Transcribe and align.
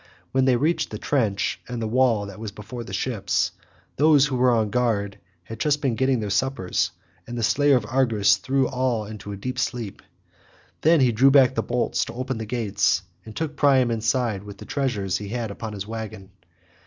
When 0.31 0.45
they 0.45 0.55
reached 0.55 0.89
the 0.89 0.97
trench 0.97 1.61
and 1.67 1.79
the 1.79 1.85
wall 1.87 2.25
that 2.25 2.39
was 2.39 2.51
before 2.51 2.83
the 2.83 2.91
ships, 2.91 3.51
those 3.97 4.25
who 4.25 4.35
were 4.35 4.49
on 4.49 4.71
guard 4.71 5.19
had 5.43 5.59
just 5.59 5.79
been 5.79 5.93
getting 5.93 6.19
their 6.19 6.31
suppers, 6.31 6.89
and 7.27 7.37
the 7.37 7.43
slayer 7.43 7.75
of 7.77 7.85
Argus 7.85 8.37
threw 8.37 8.63
them 8.65 8.73
all 8.73 9.05
into 9.05 9.31
a 9.31 9.37
deep 9.37 9.59
sleep. 9.59 10.01
Then 10.81 11.01
he 11.01 11.11
drew 11.11 11.29
back 11.29 11.53
the 11.53 11.61
bolts 11.61 12.03
to 12.05 12.13
open 12.13 12.39
the 12.39 12.47
gates, 12.47 13.03
and 13.25 13.35
took 13.35 13.55
Priam 13.55 13.91
inside 13.91 14.41
with 14.43 14.57
the 14.57 14.65
treasure 14.65 15.05
he 15.05 15.27
had 15.27 15.51
upon 15.51 15.73
his 15.73 15.85
waggon. 15.85 16.31